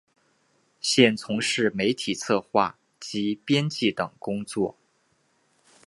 [0.79, 4.75] 现从事媒体策划及编辑等工作。